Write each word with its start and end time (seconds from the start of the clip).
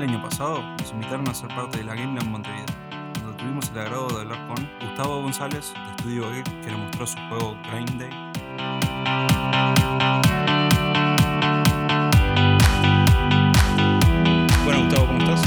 pasado 0.00 0.60
nos 0.78 0.92
invitaron 0.92 1.26
a 1.28 1.34
ser 1.34 1.48
parte 1.48 1.78
de 1.78 1.84
la 1.84 1.94
Game 1.94 2.14
Lab 2.18 2.26
Montevideo, 2.28 2.66
donde 3.22 3.38
tuvimos 3.38 3.70
el 3.70 3.78
agrado 3.78 4.08
de 4.08 4.20
hablar 4.20 4.46
con 4.46 4.68
Gustavo 4.86 5.22
González 5.22 5.72
de 5.72 5.90
Estudio 5.96 6.30
Geek, 6.32 6.60
que 6.62 6.70
nos 6.70 6.80
mostró 6.80 7.06
su 7.06 7.16
juego 7.28 7.56
Grind 7.70 7.98
Day. 7.98 9.16
Bueno, 14.64 14.84
Gustavo, 14.84 15.06
¿cómo 15.06 15.18
estás? 15.18 15.42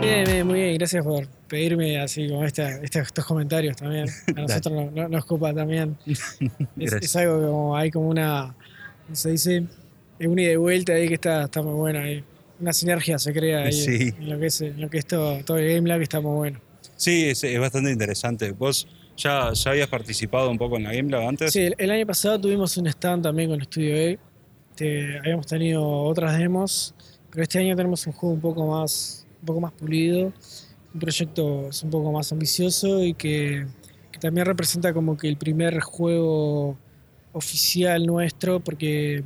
Bien, 0.00 0.24
bien, 0.24 0.46
muy 0.46 0.60
bien. 0.60 0.74
Gracias 0.78 1.04
por 1.04 1.26
pedirme 1.48 1.98
así 1.98 2.28
como 2.28 2.44
esta- 2.44 2.80
estos 2.82 3.24
comentarios 3.24 3.76
también. 3.76 4.06
A 4.36 4.40
nosotros 4.42 4.72
no- 4.74 4.90
no- 4.90 5.08
nos 5.08 5.24
copa 5.24 5.52
también. 5.52 5.96
Es, 6.78 7.16
algo 7.16 7.40
que 7.40 7.46
como 7.46 7.76
hay 7.76 7.90
como 7.90 8.08
una, 8.08 8.54
¿cómo 9.06 9.16
se 9.16 9.30
dice? 9.32 9.64
Es 10.18 10.28
una 10.28 10.42
ida 10.42 10.52
y 10.52 10.56
vuelta 10.56 10.92
ahí 10.92 11.08
que 11.08 11.14
está, 11.14 11.44
está 11.44 11.62
muy 11.62 11.74
buena. 11.74 12.00
Ahí. 12.02 12.24
Una 12.64 12.72
sinergia 12.72 13.18
se 13.18 13.30
crea 13.34 13.64
ahí 13.64 13.72
Sí. 13.74 14.14
en 14.18 14.30
lo 14.30 14.38
que 14.38 14.46
es, 14.46 14.58
en 14.62 14.80
lo 14.80 14.88
que 14.88 14.96
es 14.96 15.04
todo, 15.04 15.44
todo 15.44 15.58
el 15.58 15.74
Game 15.74 15.86
Lab 15.86 16.00
está 16.00 16.18
muy 16.22 16.34
bueno. 16.34 16.60
Sí, 16.96 17.26
es, 17.26 17.44
es 17.44 17.60
bastante 17.60 17.90
interesante. 17.90 18.52
¿Vos 18.52 18.88
ya, 19.18 19.52
ya 19.52 19.70
habías 19.70 19.88
participado 19.88 20.50
un 20.50 20.56
poco 20.56 20.78
en 20.78 20.84
la 20.84 20.94
Game 20.94 21.10
Lab 21.10 21.28
antes? 21.28 21.52
Sí, 21.52 21.60
el, 21.60 21.74
el 21.76 21.90
año 21.90 22.06
pasado 22.06 22.40
tuvimos 22.40 22.74
un 22.78 22.86
stand 22.86 23.22
también 23.22 23.50
con 23.50 23.62
Studio 23.62 23.94
A. 23.96 24.18
Este, 24.70 25.18
habíamos 25.18 25.46
tenido 25.46 25.86
otras 26.04 26.38
demos, 26.38 26.94
pero 27.30 27.42
este 27.42 27.58
año 27.58 27.76
tenemos 27.76 28.06
un 28.06 28.14
juego 28.14 28.34
un 28.34 28.40
poco 28.40 28.66
más, 28.66 29.26
un 29.42 29.46
poco 29.46 29.60
más 29.60 29.72
pulido, 29.72 30.32
un 30.94 31.00
proyecto 31.00 31.68
es 31.68 31.82
un 31.82 31.90
poco 31.90 32.10
más 32.12 32.32
ambicioso 32.32 33.04
y 33.04 33.12
que, 33.12 33.66
que 34.10 34.18
también 34.20 34.46
representa 34.46 34.94
como 34.94 35.18
que 35.18 35.28
el 35.28 35.36
primer 35.36 35.80
juego 35.80 36.78
oficial 37.34 38.06
nuestro, 38.06 38.60
porque 38.60 39.22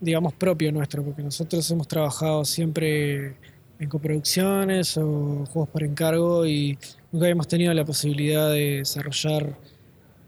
digamos 0.00 0.32
propio 0.34 0.72
nuestro, 0.72 1.02
porque 1.04 1.22
nosotros 1.22 1.70
hemos 1.70 1.86
trabajado 1.88 2.44
siempre 2.44 3.34
en 3.78 3.88
coproducciones 3.88 4.96
o 4.96 5.44
juegos 5.46 5.68
por 5.70 5.82
encargo 5.82 6.46
y 6.46 6.78
nunca 7.12 7.26
habíamos 7.26 7.48
tenido 7.48 7.72
la 7.74 7.84
posibilidad 7.84 8.50
de 8.50 8.78
desarrollar 8.78 9.56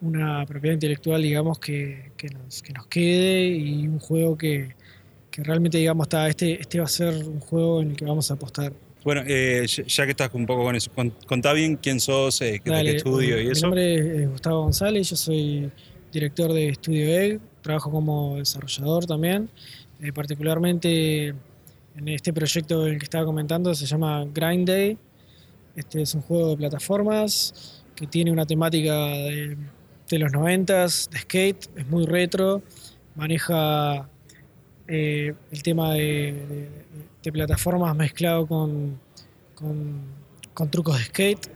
una 0.01 0.45
propiedad 0.47 0.75
intelectual, 0.75 1.23
digamos, 1.23 1.59
que, 1.59 2.11
que 2.17 2.29
nos, 2.29 2.61
que 2.62 2.73
nos 2.73 2.87
quede 2.89 3.47
y 3.48 3.87
un 3.87 3.98
juego 4.01 4.37
que, 4.37 4.75
que 5.31 5.42
realmente, 5.45 5.79
digamos, 5.79 6.07
está, 6.07 6.29
este, 6.29 6.61
este 6.61 6.79
va 6.79 6.86
a 6.86 6.89
ser 6.89 7.14
un 7.25 7.41
juego 7.41 7.83
en 7.83 7.91
el 7.91 7.97
que 7.97 8.05
vamos 8.05 8.31
a 8.31 8.34
apostar. 8.34 8.73
Bueno, 9.05 9.23
eh, 9.27 9.64
ya 9.67 10.05
que 10.05 10.11
estás 10.12 10.31
un 10.34 10.47
poco 10.47 10.64
con 10.64 10.75
eso, 10.77 10.91
con- 10.92 11.12
contá 11.27 11.53
bien 11.53 11.77
quién 11.77 11.98
sos, 12.01 12.41
eh, 12.41 12.61
qué, 12.64 12.70
de 12.70 12.77
Dale, 12.77 12.91
qué 12.92 12.97
estudio 12.98 13.41
y 13.41 13.45
mi 13.47 13.51
eso. 13.51 13.62
nombre 13.67 14.23
es 14.25 14.31
Gustavo 14.31 14.62
González, 14.62 15.11
yo 15.11 15.17
soy 15.17 15.70
director 16.12 16.52
de 16.52 16.68
Estudio 16.68 17.06
Egg, 17.08 17.41
trabajo 17.62 17.91
como 17.91 18.36
desarrollador 18.36 19.06
también, 19.06 19.48
eh, 20.00 20.12
particularmente 20.12 21.28
en 21.96 22.08
este 22.08 22.32
proyecto 22.32 22.86
el 22.86 22.98
que 22.98 23.05
estaba 23.05 23.24
comentando, 23.24 23.74
se 23.74 23.86
llama 23.86 24.24
Grind 24.33 24.68
Day. 24.68 24.98
Este 25.74 26.02
es 26.02 26.14
un 26.14 26.22
juego 26.22 26.50
de 26.50 26.56
plataformas 26.56 27.83
que 27.94 28.06
tiene 28.06 28.30
una 28.30 28.44
temática 28.46 28.94
de, 29.08 29.56
los 30.10 30.30
90 30.33 30.83
de 30.83 30.88
skate, 30.88 31.70
es 31.77 31.88
muy 31.88 32.05
retro, 32.05 32.62
maneja 33.14 34.08
eh, 34.86 35.34
el 35.50 35.62
tema 35.62 35.94
de, 35.94 36.68
plataformas 37.33 37.96
mezclado 37.96 38.46
con, 38.46 38.98
con- 39.55 40.02
con 40.52 40.70
trucos 40.70 40.98
de 40.98 41.05
skate 41.05 41.48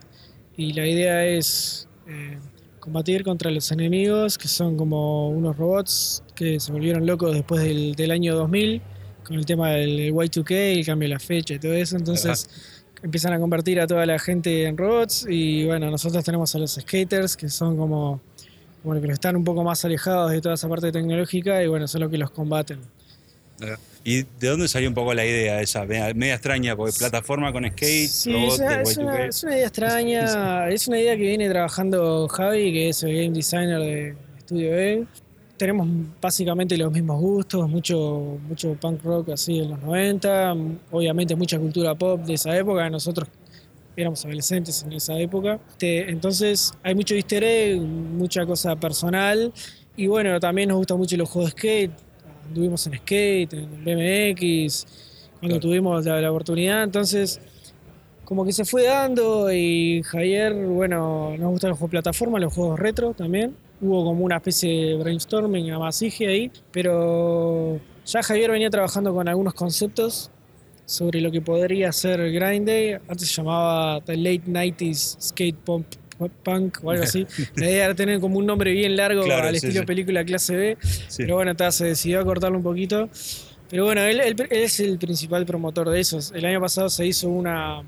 y 0.55 0.73
la 0.73 0.87
idea 0.87 1.25
es 1.25 1.87
eh, 2.07 2.39
combatir 2.87 3.25
contra 3.25 3.51
los 3.51 3.69
enemigos 3.73 4.37
que 4.37 4.47
son 4.47 4.77
como 4.77 5.27
unos 5.27 5.57
robots 5.57 6.23
que 6.33 6.57
se 6.57 6.71
volvieron 6.71 7.05
locos 7.05 7.33
después 7.33 7.61
del, 7.61 7.95
del 7.95 8.11
año 8.11 8.33
2000 8.33 8.81
con 9.25 9.35
el 9.35 9.45
tema 9.45 9.71
del 9.71 10.13
Y2K, 10.13 10.51
el 10.51 10.85
cambio 10.85 11.09
de 11.09 11.15
la 11.15 11.19
fecha 11.19 11.55
y 11.55 11.59
todo 11.59 11.73
eso, 11.73 11.97
entonces 11.97 12.49
empiezan 13.03 13.33
a 13.33 13.39
convertir 13.41 13.81
a 13.81 13.87
toda 13.87 14.05
la 14.05 14.17
gente 14.17 14.63
en 14.63 14.77
robots 14.77 15.25
y 15.29 15.65
bueno, 15.65 15.91
nosotros 15.91 16.23
tenemos 16.23 16.55
a 16.55 16.59
los 16.59 16.75
skaters 16.75 17.35
que 17.35 17.49
son 17.49 17.75
como, 17.75 18.21
como 18.81 18.93
los 18.93 19.03
que 19.03 19.11
están 19.11 19.35
un 19.35 19.43
poco 19.43 19.65
más 19.65 19.83
alejados 19.83 20.31
de 20.31 20.39
toda 20.39 20.55
esa 20.55 20.69
parte 20.69 20.89
tecnológica 20.89 21.61
y 21.61 21.67
bueno, 21.67 21.89
son 21.89 21.99
los 21.99 22.09
que 22.09 22.17
los 22.17 22.31
combaten. 22.31 22.79
¿Y 24.07 24.23
de 24.39 24.47
dónde 24.47 24.69
salió 24.69 24.87
un 24.87 24.95
poco 24.95 25.13
la 25.13 25.25
idea 25.25 25.59
esa, 25.59 25.83
media, 25.83 26.35
extraña? 26.35 26.77
Porque 26.77 26.93
plataforma 26.97 27.51
con 27.51 27.69
skate, 27.69 28.07
Sí, 28.07 28.31
robot 28.31 28.53
es 28.53 28.59
una, 28.61 28.81
es, 28.81 28.97
una, 28.97 29.17
Y2K. 29.17 29.27
es 29.27 29.43
una 29.43 29.55
idea 29.57 29.67
extraña, 29.67 30.69
es 30.69 30.87
una 30.87 30.99
idea 31.01 31.17
que 31.17 31.23
viene 31.23 31.49
trabajando 31.49 32.25
Javi, 32.29 32.71
que 32.71 32.87
es 32.87 33.03
el 33.03 33.13
game 33.13 33.31
designer 33.31 33.81
de 33.81 34.15
Studio 34.43 34.79
E. 34.79 35.05
Tenemos 35.57 35.89
básicamente 36.21 36.77
los 36.77 36.89
mismos 36.89 37.19
gustos, 37.19 37.69
mucho, 37.69 38.39
mucho 38.47 38.75
punk 38.75 39.03
rock 39.03 39.31
así 39.31 39.59
en 39.59 39.71
los 39.71 39.81
90, 39.81 40.55
obviamente 40.91 41.35
mucha 41.35 41.59
cultura 41.59 41.93
pop 41.93 42.21
de 42.21 42.35
esa 42.35 42.57
época, 42.57 42.89
nosotros 42.89 43.27
éramos 43.97 44.23
adolescentes 44.23 44.83
en 44.83 44.93
esa 44.93 45.19
época. 45.19 45.59
Este, 45.71 46.09
entonces 46.09 46.71
hay 46.81 46.95
mucho 46.95 47.13
easter 47.13 47.43
egg, 47.43 47.81
mucha 47.81 48.45
cosa 48.45 48.73
personal 48.77 49.51
y 49.97 50.07
bueno, 50.07 50.39
también 50.39 50.69
nos 50.69 50.77
gustan 50.77 50.97
mucho 50.97 51.17
los 51.17 51.27
juegos 51.27 51.55
de 51.55 51.59
skate, 51.59 51.91
anduvimos 52.47 52.85
en 52.87 52.93
skate, 52.97 53.53
en 53.53 53.83
BMX, 53.83 54.85
cuando 55.39 55.55
Claro. 55.55 55.59
tuvimos 55.59 56.05
la, 56.05 56.19
la 56.21 56.31
oportunidad, 56.31 56.83
entonces 56.83 57.39
como 58.25 58.43
que 58.43 58.51
se 58.51 58.65
fue 58.65 58.83
dando 58.83 59.51
y 59.53 60.01
Javier, 60.03 60.53
bueno, 60.53 61.35
nos 61.37 61.51
gustan 61.51 61.69
los 61.69 61.79
juegos 61.79 61.91
plataforma, 61.91 62.39
los 62.39 62.53
juegos 62.53 62.77
retro 62.79 63.13
también. 63.13 63.55
Hubo 63.79 64.03
como 64.03 64.25
una 64.25 64.37
especie 64.37 64.87
de 64.87 64.95
brainstorming, 64.97 65.71
amasije 65.71 66.27
ahí, 66.27 66.51
pero 66.71 67.79
ya 68.05 68.23
Javier 68.23 68.51
venía 68.51 68.69
trabajando 68.69 69.13
con 69.13 69.27
algunos 69.29 69.53
conceptos 69.53 70.29
sobre 70.85 71.21
lo 71.21 71.31
que 71.31 71.41
podría 71.41 71.91
ser 71.91 72.19
Grind 72.31 72.67
Day. 72.67 72.97
Antes 73.07 73.29
se 73.29 73.35
llamaba 73.35 74.01
The 74.01 74.17
Late 74.17 74.43
90s 74.47 75.21
Skate 75.21 75.55
Pump 75.63 75.85
Punk 76.43 76.79
o 76.83 76.91
algo 76.91 77.03
así. 77.03 77.25
La 77.55 77.65
idea 77.69 77.85
era 77.85 77.95
tener 77.95 78.19
como 78.19 78.37
un 78.39 78.45
nombre 78.45 78.71
bien 78.71 78.95
largo 78.95 79.23
Claro, 79.23 79.47
al 79.47 79.57
sí, 79.57 79.65
estilo 79.67 79.81
sí. 79.81 79.85
película 79.87 80.23
clase 80.25 80.55
B. 80.55 80.77
Sí. 80.81 81.23
Pero 81.23 81.35
bueno, 81.35 81.55
ta, 81.55 81.71
se 81.71 81.85
decidió 81.85 82.19
a 82.21 82.25
cortarlo 82.25 82.57
un 82.57 82.63
poquito. 82.63 83.09
Pero 83.69 83.85
bueno, 83.85 84.01
él, 84.01 84.19
él- 84.21 84.35
él 84.49 84.63
es 84.63 84.79
el 84.79 84.97
principal 84.97 85.45
promotor 85.45 85.89
de 85.89 85.99
esos. 85.99 86.31
El 86.31 86.45
año 86.45 86.61
pasado 86.61 86.89
se 86.89 87.05
hizo 87.05 87.27
una, 87.29 87.81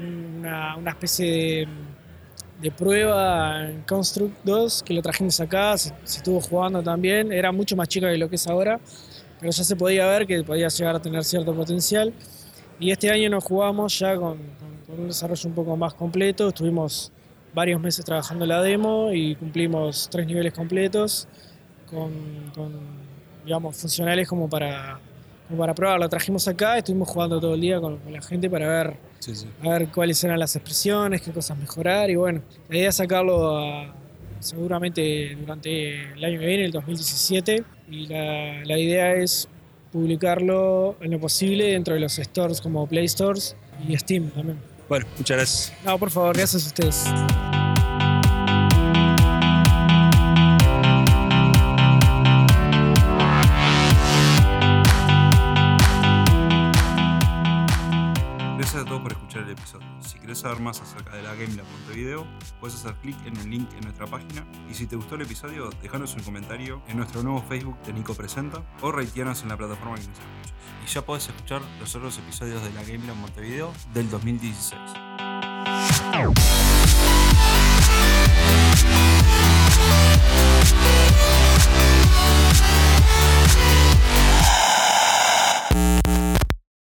una, 0.00 0.76
una 0.76 0.90
especie 0.90 1.26
de, 1.30 1.68
de 2.62 2.70
prueba 2.70 3.68
en 3.68 3.82
Construct 3.82 4.34
2 4.44 4.82
que 4.84 4.94
lo 4.94 5.02
trajimos 5.02 5.38
acá, 5.40 5.76
se, 5.76 5.92
se 6.04 6.18
estuvo 6.18 6.40
jugando 6.40 6.82
también. 6.82 7.32
Era 7.32 7.52
mucho 7.52 7.76
más 7.76 7.88
chica 7.88 8.10
que 8.10 8.16
lo 8.18 8.28
que 8.28 8.36
es 8.36 8.46
ahora, 8.46 8.80
pero 9.40 9.52
ya 9.52 9.62
se 9.64 9.76
podía 9.76 10.06
ver 10.06 10.26
que 10.26 10.42
podía 10.42 10.68
llegar 10.68 10.96
a 10.96 11.02
tener 11.02 11.22
cierto 11.24 11.54
potencial. 11.54 12.12
Y 12.80 12.90
este 12.92 13.10
año 13.10 13.28
nos 13.30 13.44
jugamos 13.44 13.98
ya 13.98 14.14
con, 14.16 14.38
con- 14.38 14.78
con 14.86 15.00
un 15.00 15.08
desarrollo 15.08 15.48
un 15.48 15.54
poco 15.54 15.76
más 15.76 15.92
completo. 15.94 16.48
Estuvimos 16.48 17.12
varios 17.54 17.80
meses 17.80 18.04
trabajando 18.04 18.46
la 18.46 18.62
demo 18.62 19.12
y 19.12 19.34
cumplimos 19.34 20.08
tres 20.10 20.26
niveles 20.26 20.52
completos 20.52 21.26
con, 21.90 22.12
con, 22.54 22.72
digamos, 23.44 23.76
funcionales 23.76 24.28
como 24.28 24.48
para, 24.48 25.00
como 25.48 25.58
para 25.60 25.74
probar. 25.74 25.98
Lo 26.00 26.08
trajimos 26.08 26.46
acá, 26.48 26.78
estuvimos 26.78 27.08
jugando 27.08 27.40
todo 27.40 27.54
el 27.54 27.60
día 27.60 27.80
con, 27.80 27.96
con 27.98 28.12
la 28.12 28.20
gente 28.22 28.48
para 28.50 28.68
ver, 28.84 28.96
Sí, 29.20 29.34
sí. 29.34 29.46
a 29.62 29.70
ver 29.70 29.88
cuáles 29.88 30.22
eran 30.24 30.38
las 30.38 30.54
expresiones, 30.56 31.22
qué 31.22 31.32
cosas 31.32 31.58
mejorar 31.58 32.10
y 32.10 32.14
bueno, 32.16 32.42
la 32.68 32.76
idea 32.76 32.88
es 32.90 32.96
sacarlo 32.96 33.58
a- 33.58 33.94
seguramente 34.40 35.36
durante 35.40 36.12
el 36.12 36.24
año 36.24 36.38
que 36.38 36.46
viene, 36.46 36.64
el 36.66 36.70
2017, 36.70 37.64
y 37.90 38.06
la, 38.06 38.62
la 38.64 38.78
idea 38.78 39.14
es 39.14 39.48
publicarlo 39.90 40.96
en 41.00 41.10
lo 41.10 41.18
posible 41.18 41.72
dentro 41.72 41.94
de 41.94 42.00
los 42.00 42.12
stores 42.16 42.60
como 42.60 42.86
Play 42.86 43.08
Stores 43.08 43.56
y 43.88 43.96
Steam 43.96 44.30
también. 44.30 44.58
Bueno, 44.88 45.06
muchas 45.18 45.36
gracias. 45.36 45.72
No, 45.84 45.98
por 45.98 46.10
favor, 46.10 46.36
gracias 46.36 46.64
a 46.64 46.66
ustedes. 46.68 47.04
Gracias 58.56 58.82
a 58.82 58.84
todos 58.84 59.02
por 59.02 59.12
escuchar 59.12 59.42
el 59.42 59.50
episodio. 59.50 59.86
Si 60.00 60.18
querés 60.18 60.38
saber 60.38 60.60
más 60.60 60.80
acerca 60.80 61.16
de 61.16 61.22
la 61.22 61.34
Game 61.34 61.54
Lab 61.54 61.66
Montevideo, 61.66 62.26
puedes 62.60 62.76
hacer 62.76 62.94
clic 62.96 63.16
en 63.26 63.36
el 63.36 63.50
link 63.50 63.68
en 63.74 63.80
nuestra 63.80 64.06
página. 64.06 64.46
Y 64.70 64.74
si 64.74 64.86
te 64.86 64.96
gustó 64.96 65.16
el 65.16 65.22
episodio, 65.22 65.70
déjanos 65.82 66.14
un 66.14 66.22
comentario 66.22 66.82
en 66.88 66.96
nuestro 66.96 67.22
nuevo 67.22 67.42
Facebook 67.42 67.80
de 67.82 67.92
Nico 67.92 68.14
Presenta 68.14 68.62
o 68.80 68.90
reiteanos 68.90 69.42
en 69.42 69.50
la 69.50 69.56
plataforma 69.56 69.96
que 69.96 70.08
nos 70.08 70.18
escuches. 70.18 70.57
Y 70.88 70.90
ya 70.90 71.02
podés 71.02 71.28
escuchar 71.28 71.60
los 71.80 71.94
otros 71.94 72.16
episodios 72.16 72.62
de 72.62 72.70
la 72.70 72.82
Game 72.82 73.06
Lab 73.06 73.16
Montevideo 73.16 73.74
del 73.92 74.08
2016. 74.08 74.80